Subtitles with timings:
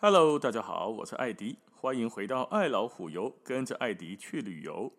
[0.00, 4.92] Hello，大家好，我是艾迪，欢迎回到爱老虎游，跟着艾迪去旅游。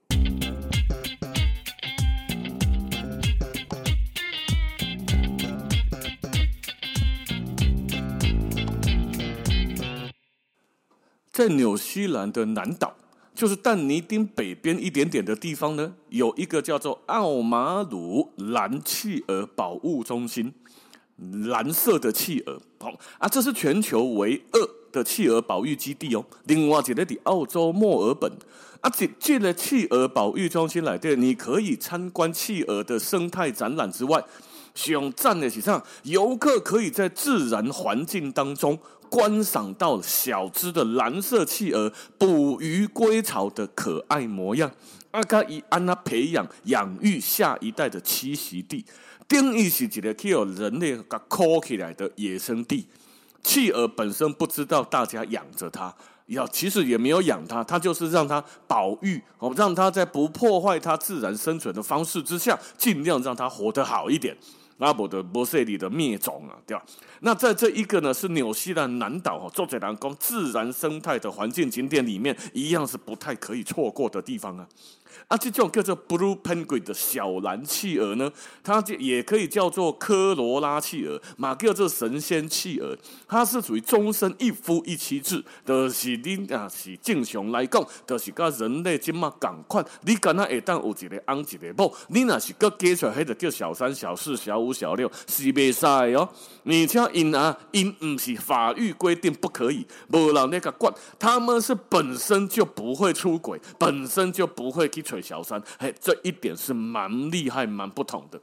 [11.32, 12.98] 在纽西兰的南岛，
[13.34, 20.54] 就是但尼丁北边一点点的地方呢，有一个叫做奥马鲁蓝企鹅保护中心，
[21.16, 24.79] 蓝色的企鹅，好啊，这是全球唯二。
[24.92, 28.32] 的企鹅保育基地哦，另外一个在澳洲墨尔本
[28.82, 34.24] 啊，这这个企鹅保育中心来的，你可以参观企鹅的生态展览之外，
[34.74, 44.72] 上赞的是上游客可以在自然环境当中观赏到小只的蓝色企鹅捕鱼归巢的可爱模样，
[45.12, 48.86] 啊，可以安那培养养育下一代的栖息地，
[49.28, 52.88] 定义是一个可以有人类给抠起来的野生地。
[53.44, 55.94] 企鹅本身不知道大家养着它，
[56.28, 64.36] 要其实也没有养它，它就是让它保育哦，让它在不破坏它自然生存的方式之下，尽量让它活得好一点。
[64.80, 66.82] 阿伯的波塞里的灭种啊，对吧？
[67.20, 74.66] 那在这一个呢，是纽西兰南岛哦，做在南宫自然生态的环境景点里面，一样是不太可以错过的地方啊。
[75.28, 78.32] 啊，这种叫做 Blue Penguin 的小蓝企鹅呢，
[78.64, 82.98] 它就也可以叫做科罗拉企鹅，嘛叫做神仙企鹅。
[83.28, 89.86] 它是属于终身一夫一妻制，就是你啊是正常来讲，就是跟人类这么共款。
[90.02, 96.28] 你敢那会当有一个翁一个某，你那是个加出来，那个叫小三、小四、小五、小六，是袂使哦。
[96.64, 104.90] 你像因啊，因不是法律规定不可以，无人那个管，他们是本身就不会出轨，本身就不会。
[105.02, 108.40] 吹小三，嘿，这一点是蛮厉害、蛮不同的。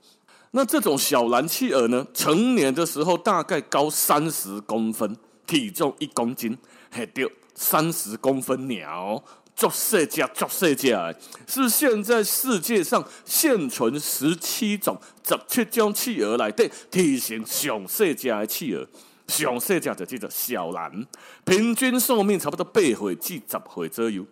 [0.52, 6.56] 那这种小蓝企鹅呢，成年的时候大概高三十公分，体重一公斤，
[6.90, 9.22] 嘿，对，三十公分鸟，
[9.54, 18.86] 足细只，足细只，是现在世界上现存十七种、十七种企鹅来的体型上细只的企鹅，
[19.28, 21.06] 上细只就叫做小蓝，
[21.44, 24.24] 平均寿命差不多八岁至十岁左右。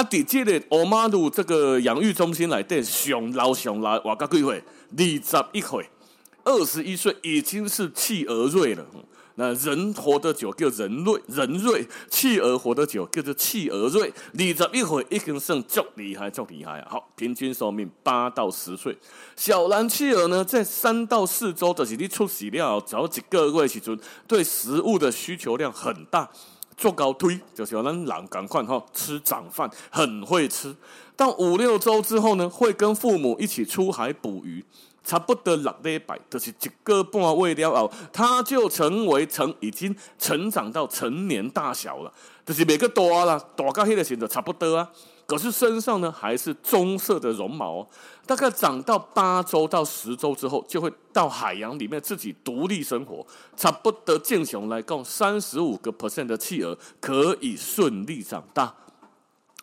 [0.00, 4.64] 啊，底这个奥马鲁这个养育中心来的上老上老，活到几岁？
[4.96, 5.90] 二十一岁，
[6.42, 8.86] 二十一岁已经是企鹅瑞了。
[9.34, 14.10] 那人活得久叫人瑞，人瑞；企鹅活得久叫做企鹅瑞。
[14.32, 16.88] 二十一岁已经算足厉害，足厉害啊！
[16.92, 18.96] 好，平均寿命八到十岁。
[19.36, 26.26] 小蓝企鹅呢，在三到四周，就是你出世了，只要几个月时阵，对食物的需求量很大。
[26.80, 30.74] 做高推就是让人赶快哈吃长饭，很会吃。
[31.14, 34.64] 到五六周之后呢，会跟父母一起出海捕鱼，
[35.04, 42.10] 差不多六礼拜，就是一个半月了后，他就成为成已经成长到成年大小了，
[42.46, 44.90] 就是每个大了，大到那个时候差不多啊。
[45.26, 47.86] 可是身上呢，还是棕色的绒毛，
[48.30, 53.26] 大概长到八周到十周之后，就会到海洋里面自己独立生活。
[53.56, 58.72] 差不多正常来共，三十五个 percent 的企鹅可以顺利长大，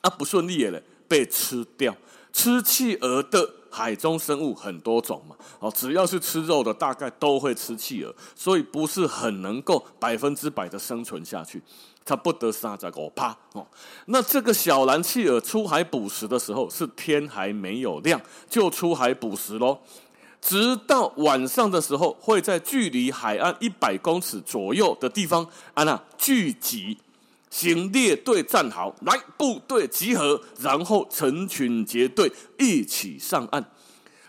[0.02, 1.96] 啊，不顺利的嘞，被吃掉。
[2.34, 11.64] 吃企鹅的海中生物很多种嘛，哦，只要是吃肉的，大概都会吃企鹅，所以不是很能够百分之百的生存下去。
[12.08, 13.68] 它不得三十五趴哦。
[14.06, 18.20] 那这个小蓝企鹅出海捕食的时候，是天还没有亮
[18.50, 19.78] 就出海捕食喽。
[20.40, 26.98] 直到晚上的时候，会在距离海岸一百公尺左右的地方啊那聚集，
[27.50, 33.66] 行列队站好，来部队集合，然后成群结队一起上岸。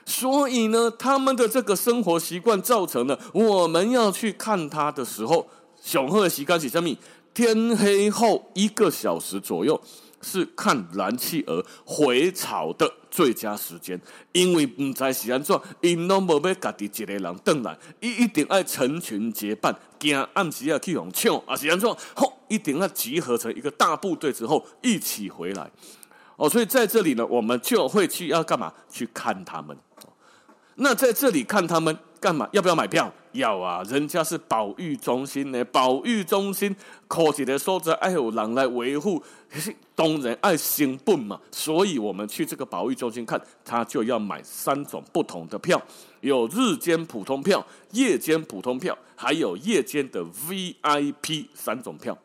[0.04, 5.46] 所以呢，他们的这个生活习惯造成了我们要去看它的时候，
[5.80, 6.88] 雄鹤习惯是什么？
[7.38, 9.80] 天黑后一个小时左右
[10.20, 13.96] 是看蓝企鹅回巢的最佳时间，
[14.32, 25.70] 因为不知是安怎，因拢无要家己一个人回来，伊一定要成群结伴，惊暗时要去互抢，啊是安怎，吼，一定要集合成一个大部队之后一起回来。
[26.34, 28.72] 哦，所以在这里呢，我们就会去要干嘛？
[28.90, 29.78] 去看他们。
[30.74, 32.48] 那在这里看他们干嘛？
[32.52, 33.12] 要不要买票？
[33.32, 33.82] 要啊！
[33.88, 36.74] 人家是保育中心呢，保育中心
[37.06, 39.22] 科技的说着，爱有人来维护，
[39.94, 41.38] 当然爱兴奋嘛。
[41.52, 45.80] 所以我们去这个保育中心看，他就要买三种不同的票，
[46.20, 52.16] 有日间普通票、夜间普通票，还有夜间的 VIP 三种票。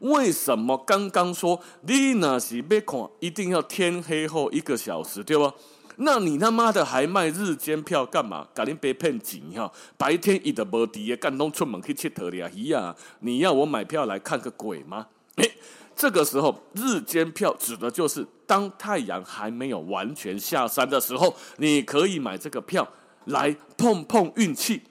[0.00, 5.54] 为什么刚刚说你那是要看，一定要天黑后一个小时，对吧？
[6.00, 8.46] 那你他妈的还卖日间票干嘛？
[8.54, 9.70] 赶紧别骗钱哈！
[9.96, 12.48] 白天一的无敌，干东出门去切特里啊！
[12.54, 15.08] 咦呀，你要我买票来看个鬼吗？
[15.36, 15.52] 诶，
[15.96, 22.86] 这个时候日间票指的就是当太阳还没有完全下山的时候，你可以买这个票
[23.24, 24.82] 来碰碰运气，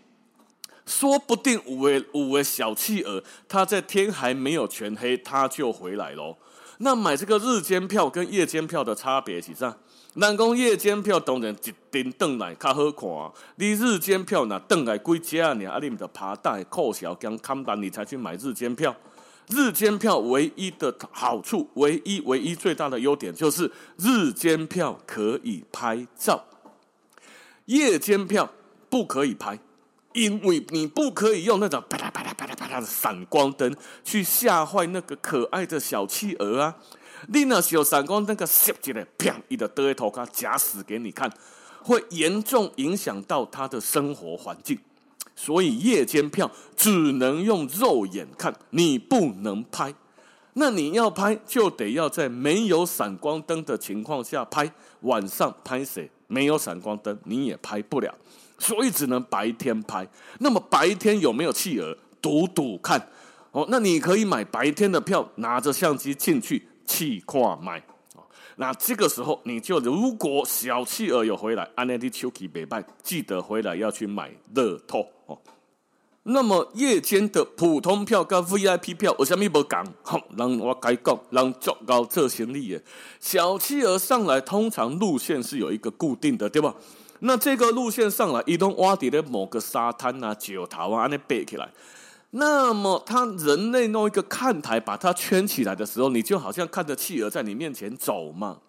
[0.86, 6.36] 说不定五位五位小企鹅，他在天还没有全黑，他就回来喽。
[6.80, 9.78] 那买这个日间票跟夜间票的差别是啥？
[10.14, 13.08] 人讲夜间票当然一定转来较好看，
[13.58, 15.50] 你日间票若转来几只啊？
[15.50, 18.96] 啊，你们就爬带扣小跟看单，你才去买日间票。
[19.50, 26.44] 日间票唯一的好处，唯一唯一最大的优点就是日间票可以拍照，
[27.66, 28.52] 夜间票
[28.90, 29.58] 不可以拍，
[30.14, 33.74] 因为你不可以用那种啪啦啪啦啪啦啪啦的闪光灯
[34.04, 36.76] 去吓坏那个可爱的小企鹅啊。
[37.28, 39.36] 你那是有闪光灯个射进来，啪！
[39.48, 41.32] 一的对头，他假死给你看，
[41.82, 44.78] 会严重影响到他的生活环境。
[45.36, 49.94] 所以夜间票只能用肉眼看，你不能拍。
[50.54, 54.72] 那你要拍，就得要在没有闪光灯的情况下拍。
[55.02, 56.10] 晚上拍谁？
[56.26, 58.14] 没有闪光灯，你也拍不了。
[58.58, 60.08] 所以只能白天拍。
[60.40, 61.96] 那么白天有没有企鹅？
[62.20, 63.10] 赌赌看。
[63.52, 66.68] 哦，那你可以买白天的票，拿着相机进去。
[66.88, 67.84] 气跨买，
[68.56, 75.38] 那这个时候你就如果小企鹅有回来，安内蒂丘奇北拜，记得回来要去买乐透哦。
[76.24, 79.86] 那么夜间的普通票跟 VIP 票，我什么不讲？
[80.02, 82.82] 好，让我改讲，让足够做生意的。
[83.20, 86.74] 小企鹅上来，通常路线是有一个固定的，对吧？
[87.20, 91.70] 那这个路线上来，移动挖底的某个沙滩啊、九头啊，安尼背起来。
[92.40, 98.60] 那么，他人类弄一个看台把它圈起来的时候，你就好像看着企鹅在你面前走嘛。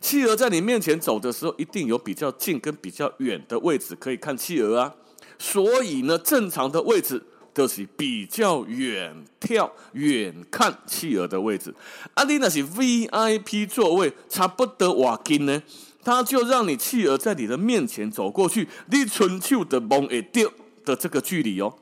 [0.00, 4.94] 企鹅在你面前走的时候，一定有比较近跟比较远的位置可以看企鹅啊。
[5.36, 7.20] 所以呢，正常的位置
[7.52, 11.74] 都是比较远眺、远看企鹅的位置。
[12.14, 15.60] 啊，你那是 VIP 座位，差不多瓦金呢，
[16.04, 20.48] 他就让你企鹅在你的面前走过去，你春秋的梦会掉
[20.84, 21.74] 的这个距离哦。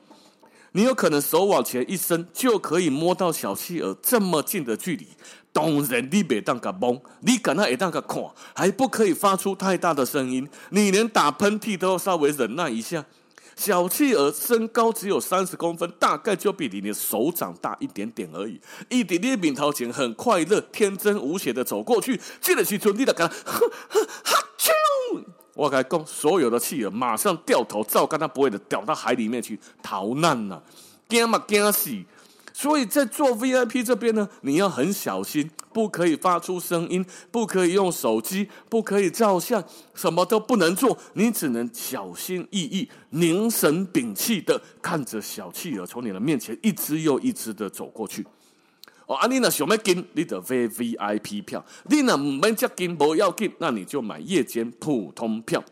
[0.77, 5.07] 你有可能手往前一伸，就可以摸到小企鹅这么近的距离。
[5.51, 10.47] 当然，你别当个懵，你敢那也当个看，还不可以发出太大的声音。
[10.69, 13.03] 你连打喷嚏都要稍微忍耐一下。
[13.55, 18.61] 小企鹅身高只有三十公分，大概就比你的手掌大一点点而已。
[18.87, 25.36] 一点点饼头前很快乐、天真无邪的走过去，记得去准备的，哈哈哈啾。
[25.57, 30.61] 我跟你讲，所有的企鹅马上掉头，照跟他不会的掉到海里面去逃难呐，
[31.09, 31.89] 惊嘛惊死！
[32.53, 39.63] 所以在做 VIP 这边呢，你要很小心，不可以发出声音，不可以用手机，不可以照相，
[39.95, 48.23] 什么都不能做，你只能小心翼翼、凝神屏气的看着小企鹅从你的面前一只又一只的走过去。
[49.07, 55.63] 哦，啊，你若想要紧，你就买 VIP 票；你若毋免接近，无要紧，那你就买夜间普通票。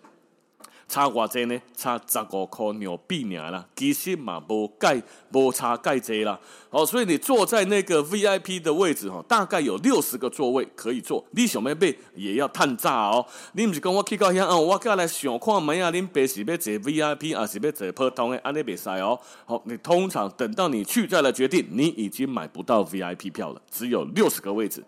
[0.87, 1.59] 差偌济呢？
[1.75, 5.01] 差十五块纽币尔啦，其实嘛无盖
[5.33, 6.39] 无差盖济啦。
[6.69, 11.25] 哦，所以你坐在那个 VIP 的位置哈，大概有六十个座位可以坐。
[11.31, 13.25] 你想要买也要探炸哦。
[13.53, 18.37] 你不是跟我去到遐哦，我过来想看门啊，恁爸是要坐 VIP 还是要坐普通的？
[18.39, 19.19] 安尼袂使哦。
[19.45, 24.83] 好，你通常等到你去再来决定，你已经买不到 VIP 票了，只有六十个位置。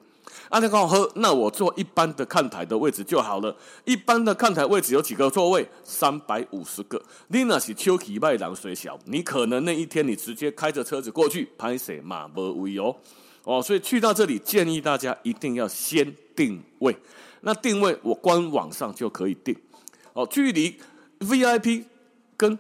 [0.49, 3.56] 阿你刚好，那我坐一般的看台的位置就好了。
[3.85, 5.68] 一般的看台位置有几个座位？
[5.83, 7.01] 三百五十个。
[7.27, 12.95] 你那是秋体麦郎水小，你可能那一天你直接开着车子过去拍摄嘛，无位哦。
[13.44, 16.95] 哦，所以去到这里建议大家一定要先定位。
[17.42, 19.56] 那定位我官网上就可以定。
[20.13, 20.77] 哦，距离
[21.19, 21.83] VIP
[22.35, 22.57] 跟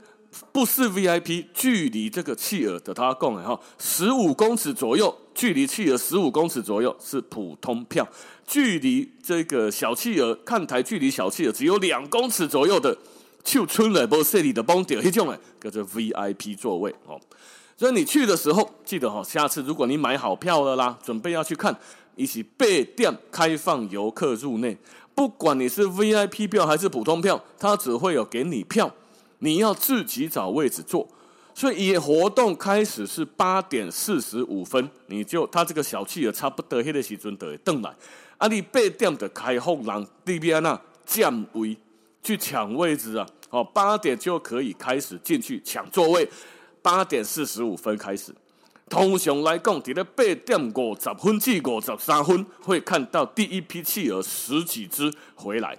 [0.51, 5.15] 不是 VIP，距离这个企鹅的他讲的哈，十五公尺左右。
[5.33, 8.07] 距离企鹅十五公尺左右是普通票，
[8.47, 12.97] 距离这个小企鹅看台距离小企鹅只有两公尺左右的，
[13.43, 17.21] 就春来波设里的崩点，黑种哎，叫做 VIP 座位哦。
[17.77, 21.77] 所以你去的时候记得哈，下次如果你买好票了啦，准备要去看，
[22.15, 24.75] 一起备店开放游客入内，
[25.13, 28.91] 不管你是 VIP 票还是普通票，他只会有给你票，
[29.39, 31.07] 你要自己找位置坐。
[31.53, 37.91] 所以，以活动开始是八点四十五分，你就他这个小企鹅差不多迄个时阵就会登来。
[38.37, 41.75] 啊，你八点的开放让里边啊占位
[42.21, 46.29] 去抢位置啊，哦，八点就可以开始进去抢座位。
[46.83, 48.31] 八点四十五分开始，
[48.87, 55.75] 通常来讲，在八点五十分至五十三分会看到第一批企鹅十几只回来。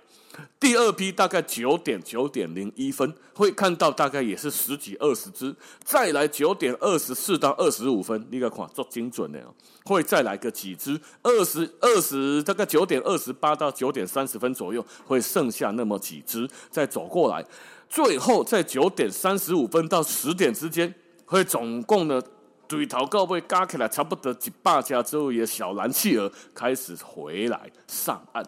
[0.61, 5.55] 第二批大概九点九点零一分会看到大概也是十几二十只，
[5.85, 9.55] 再来九点二十四到二十五分，你个看做精准的哦，
[9.85, 17.45] 会再来个几只，二十二十大概九点二十八到九点三十分左右会剩下那么几只再走过来，
[17.89, 20.93] 最后在九点三十五分到十点之间
[21.25, 22.21] 会总共呢
[22.67, 28.45] 对头到尾加起来差不多几百家之后，也小蓝企鹅开始回来上岸。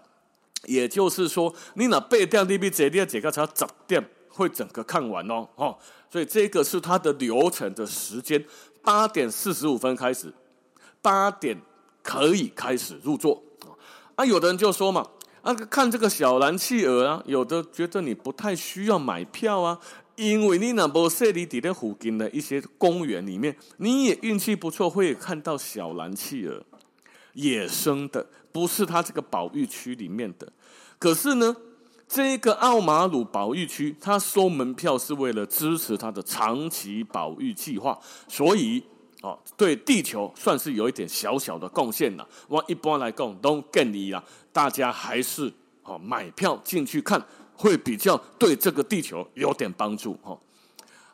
[0.66, 5.78] 也就是说，你那八点你比这里这个才十点会整个看完哦，哦，
[6.10, 8.44] 所以这个是它的流程的时间，
[8.82, 10.32] 八点四十五分开始，
[11.00, 11.60] 八点
[12.02, 13.42] 可以开始入座
[14.14, 14.24] 啊。
[14.24, 15.06] 有的人就说嘛，
[15.42, 19.78] 啊，看这个小蓝企鹅啊，有的觉得你不太需要买票啊，
[20.16, 26.62] 因为你那不设立在附近的一些公园里面，你也运气不错，会看到小蓝企鹅。
[27.34, 30.52] 野生的，不是它这个保育区里面的。
[30.98, 31.56] 可是呢，
[32.08, 38.82] 这个奥马鲁保育区，它收门票是为了支持它的长期保育计划，所以
[39.22, 42.28] 哦，对地球算是有一点小小的贡献了。
[42.48, 44.22] 我一般来讲都建议啦，
[44.52, 45.52] 大家还是
[45.84, 50.38] 哦买票进去看，会比较对这个地球有点帮助哈。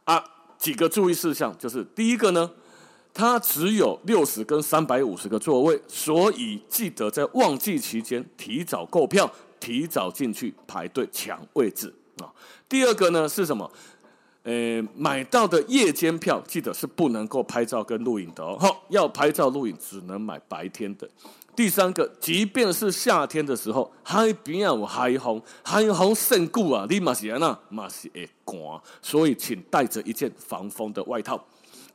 [0.05, 0.25] 啊，
[0.57, 2.51] 几个注意事项就是第一个呢。
[3.17, 12.29] 它只有六十跟三百五十个座位，所以记得在旺季期间提早购票，提早进去排队抢位置啊。
[12.69, 13.71] 第二个呢是什么？
[14.43, 18.77] 呃，买到的夜间票记得是不能够拍照跟录影的哦。
[18.91, 21.09] 要拍照录影只能买白天的。
[21.57, 28.57] 第三个，即便是夏天的时候，海边有海风，海风甚固啊，你嘛是安那嘛是会干，
[29.01, 31.43] 所以请带着一件防风的外套。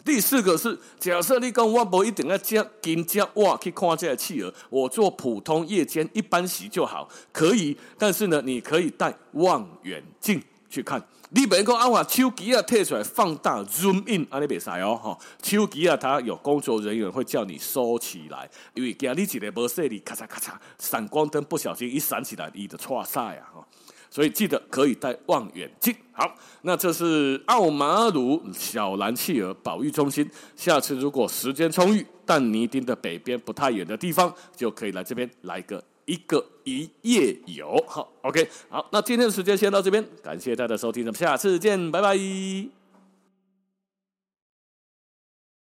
[0.03, 7.77] 第四个是，假设你讲我不一定要加金加哇去看这个企鹅，我做普通夜间一般席就好，可以。
[7.97, 11.01] 但是呢，你可以带望远镜去看。
[11.33, 15.17] 你别个啊，把手机啊退出来放大 zoom in，啊你别塞哦哈。
[15.41, 23.67] 手机啊，它有工作人员会叫你收起来，因为惊你一个无细哩咔嚓咔嚓，闪光灯不小心一闪起来，你的错晒啊哈。
[24.11, 25.95] 所以记得可以带望远镜。
[26.11, 30.29] 好，那这是奥马鲁小蓝企鹅保育中心。
[30.55, 37.81] 下次如果时间充裕，但尼丁的北边不太远的地方，就可以来这边来个一个一夜游。
[37.87, 42.80] 好，OK，好，那今天的时间先到这边，感谢大家的收听，咱们下次见，拜拜。